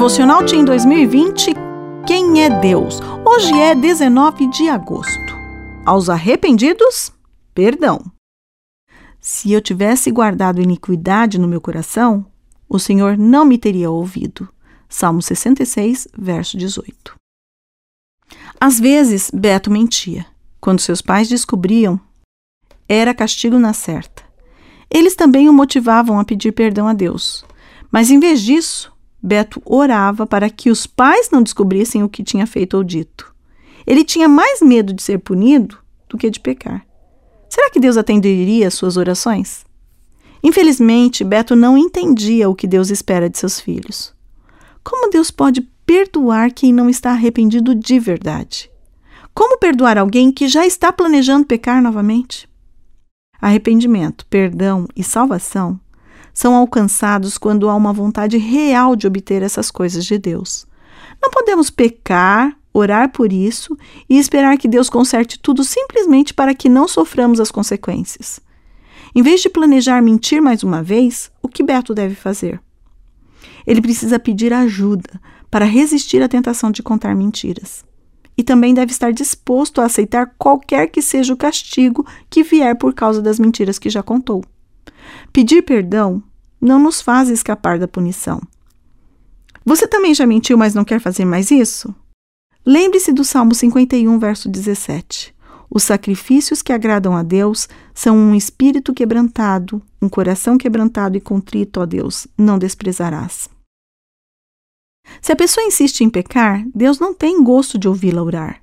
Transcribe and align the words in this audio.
Devocional 0.00 0.46
Team 0.46 0.64
2020 0.64 1.52
Quem 2.06 2.42
é 2.42 2.48
Deus? 2.48 3.00
Hoje 3.22 3.52
é 3.52 3.74
19 3.74 4.48
de 4.48 4.66
agosto. 4.66 5.36
Aos 5.84 6.08
arrependidos, 6.08 7.12
perdão. 7.54 8.00
Se 9.20 9.52
eu 9.52 9.60
tivesse 9.60 10.10
guardado 10.10 10.62
iniquidade 10.62 11.38
no 11.38 11.46
meu 11.46 11.60
coração, 11.60 12.24
o 12.66 12.78
Senhor 12.78 13.18
não 13.18 13.44
me 13.44 13.58
teria 13.58 13.90
ouvido. 13.90 14.48
Salmo 14.88 15.20
66, 15.20 16.08
verso 16.16 16.56
18. 16.56 17.14
Às 18.58 18.80
vezes, 18.80 19.30
Beto 19.30 19.70
mentia. 19.70 20.24
Quando 20.62 20.80
seus 20.80 21.02
pais 21.02 21.28
descobriam, 21.28 22.00
era 22.88 23.12
castigo 23.12 23.58
na 23.58 23.74
certa. 23.74 24.22
Eles 24.90 25.14
também 25.14 25.46
o 25.46 25.52
motivavam 25.52 26.18
a 26.18 26.24
pedir 26.24 26.52
perdão 26.52 26.88
a 26.88 26.94
Deus. 26.94 27.44
Mas 27.92 28.10
em 28.10 28.18
vez 28.18 28.40
disso, 28.40 28.90
Beto 29.22 29.60
orava 29.64 30.26
para 30.26 30.48
que 30.48 30.70
os 30.70 30.86
pais 30.86 31.28
não 31.30 31.42
descobrissem 31.42 32.02
o 32.02 32.08
que 32.08 32.22
tinha 32.22 32.46
feito 32.46 32.76
ou 32.76 32.84
dito. 32.84 33.34
Ele 33.86 34.04
tinha 34.04 34.28
mais 34.28 34.62
medo 34.62 34.92
de 34.92 35.02
ser 35.02 35.18
punido 35.18 35.78
do 36.08 36.16
que 36.16 36.30
de 36.30 36.40
pecar. 36.40 36.86
Será 37.48 37.70
que 37.70 37.80
Deus 37.80 37.96
atenderia 37.96 38.68
às 38.68 38.74
suas 38.74 38.96
orações? 38.96 39.64
Infelizmente, 40.42 41.22
Beto 41.22 41.54
não 41.54 41.76
entendia 41.76 42.48
o 42.48 42.54
que 42.54 42.66
Deus 42.66 42.90
espera 42.90 43.28
de 43.28 43.36
seus 43.36 43.60
filhos. 43.60 44.14
Como 44.82 45.10
Deus 45.10 45.30
pode 45.30 45.60
perdoar 45.84 46.52
quem 46.52 46.72
não 46.72 46.88
está 46.88 47.10
arrependido 47.10 47.74
de 47.74 47.98
verdade? 47.98 48.70
Como 49.34 49.58
perdoar 49.58 49.98
alguém 49.98 50.32
que 50.32 50.48
já 50.48 50.66
está 50.66 50.92
planejando 50.92 51.46
pecar 51.46 51.82
novamente? 51.82 52.48
Arrependimento, 53.40 54.24
perdão 54.26 54.86
e 54.96 55.02
salvação 55.02 55.78
são 56.40 56.54
alcançados 56.54 57.36
quando 57.36 57.68
há 57.68 57.76
uma 57.76 57.92
vontade 57.92 58.38
real 58.38 58.96
de 58.96 59.06
obter 59.06 59.42
essas 59.42 59.70
coisas 59.70 60.06
de 60.06 60.16
Deus. 60.16 60.66
Não 61.20 61.30
podemos 61.30 61.68
pecar, 61.68 62.56
orar 62.72 63.12
por 63.12 63.30
isso 63.30 63.76
e 64.08 64.18
esperar 64.18 64.56
que 64.56 64.66
Deus 64.66 64.88
conserte 64.88 65.38
tudo 65.38 65.62
simplesmente 65.62 66.32
para 66.32 66.54
que 66.54 66.66
não 66.66 66.88
soframos 66.88 67.40
as 67.40 67.50
consequências. 67.50 68.40
Em 69.14 69.20
vez 69.20 69.42
de 69.42 69.50
planejar 69.50 70.00
mentir 70.00 70.40
mais 70.40 70.62
uma 70.62 70.82
vez, 70.82 71.30
o 71.42 71.48
que 71.48 71.62
Beto 71.62 71.94
deve 71.94 72.14
fazer? 72.14 72.58
Ele 73.66 73.82
precisa 73.82 74.18
pedir 74.18 74.50
ajuda 74.50 75.20
para 75.50 75.66
resistir 75.66 76.22
à 76.22 76.28
tentação 76.28 76.70
de 76.70 76.82
contar 76.82 77.14
mentiras. 77.14 77.84
E 78.34 78.42
também 78.42 78.72
deve 78.72 78.92
estar 78.92 79.12
disposto 79.12 79.82
a 79.82 79.84
aceitar 79.84 80.34
qualquer 80.38 80.86
que 80.86 81.02
seja 81.02 81.34
o 81.34 81.36
castigo 81.36 82.06
que 82.30 82.42
vier 82.42 82.78
por 82.78 82.94
causa 82.94 83.20
das 83.20 83.38
mentiras 83.38 83.78
que 83.78 83.90
já 83.90 84.02
contou. 84.02 84.42
Pedir 85.32 85.62
perdão 85.62 86.22
não 86.60 86.78
nos 86.78 87.00
faz 87.00 87.28
escapar 87.28 87.78
da 87.78 87.88
punição. 87.88 88.40
Você 89.64 89.86
também 89.86 90.14
já 90.14 90.26
mentiu, 90.26 90.58
mas 90.58 90.74
não 90.74 90.84
quer 90.84 91.00
fazer 91.00 91.24
mais 91.24 91.50
isso? 91.50 91.94
Lembre-se 92.64 93.12
do 93.12 93.24
Salmo 93.24 93.54
51, 93.54 94.18
verso 94.18 94.48
17. 94.48 95.34
Os 95.70 95.84
sacrifícios 95.84 96.62
que 96.62 96.72
agradam 96.72 97.16
a 97.16 97.22
Deus 97.22 97.68
são 97.94 98.16
um 98.16 98.34
espírito 98.34 98.92
quebrantado, 98.92 99.80
um 100.02 100.08
coração 100.08 100.58
quebrantado 100.58 101.16
e 101.16 101.20
contrito, 101.20 101.80
ó 101.80 101.86
Deus, 101.86 102.26
não 102.36 102.58
desprezarás. 102.58 103.48
Se 105.22 105.32
a 105.32 105.36
pessoa 105.36 105.66
insiste 105.66 106.02
em 106.02 106.10
pecar, 106.10 106.64
Deus 106.74 106.98
não 106.98 107.14
tem 107.14 107.42
gosto 107.42 107.78
de 107.78 107.88
ouvi-la 107.88 108.22
orar. 108.22 108.60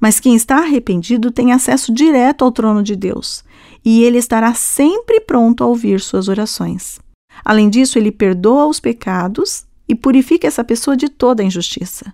Mas 0.00 0.18
quem 0.18 0.34
está 0.34 0.58
arrependido 0.58 1.30
tem 1.30 1.52
acesso 1.52 1.92
direto 1.92 2.44
ao 2.44 2.52
trono 2.52 2.82
de 2.82 2.96
Deus, 2.96 3.44
e 3.84 4.02
ele 4.02 4.18
estará 4.18 4.52
sempre 4.52 5.20
pronto 5.20 5.62
a 5.62 5.66
ouvir 5.66 6.00
suas 6.00 6.28
orações. 6.28 6.98
Além 7.44 7.68
disso, 7.68 7.98
ele 7.98 8.10
perdoa 8.10 8.66
os 8.66 8.80
pecados 8.80 9.66
e 9.88 9.94
purifica 9.94 10.46
essa 10.46 10.64
pessoa 10.64 10.96
de 10.96 11.08
toda 11.08 11.42
a 11.42 11.46
injustiça. 11.46 12.12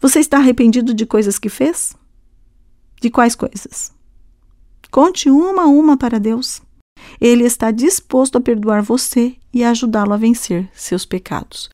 Você 0.00 0.20
está 0.20 0.38
arrependido 0.38 0.94
de 0.94 1.06
coisas 1.06 1.38
que 1.38 1.48
fez? 1.48 1.96
De 3.00 3.10
quais 3.10 3.34
coisas? 3.34 3.92
Conte 4.90 5.30
uma 5.30 5.62
a 5.62 5.66
uma 5.66 5.96
para 5.96 6.20
Deus. 6.20 6.62
Ele 7.20 7.44
está 7.44 7.70
disposto 7.70 8.36
a 8.36 8.40
perdoar 8.40 8.82
você 8.82 9.36
e 9.52 9.64
ajudá-lo 9.64 10.12
a 10.12 10.16
vencer 10.16 10.68
seus 10.74 11.04
pecados. 11.04 11.70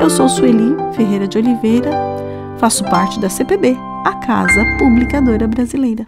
Eu 0.00 0.10
sou 0.10 0.28
Sueli 0.28 0.76
Ferreira 0.94 1.26
de 1.26 1.38
Oliveira, 1.38 1.90
faço 2.58 2.84
parte 2.84 3.18
da 3.18 3.28
CPB, 3.28 3.76
a 4.04 4.14
Casa 4.14 4.64
Publicadora 4.78 5.46
Brasileira. 5.48 6.06